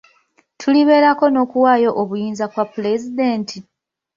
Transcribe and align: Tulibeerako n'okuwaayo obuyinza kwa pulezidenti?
Tulibeerako 0.59 1.25
n'okuwaayo 1.29 1.89
obuyinza 2.01 2.45
kwa 2.51 2.63
pulezidenti? 2.73 3.57